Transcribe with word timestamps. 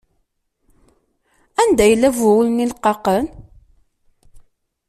Anda 1.61 1.85
yella 1.89 2.09
bu 2.15 2.23
wul-nni 2.33 2.65
leqqaqen? 2.71 3.25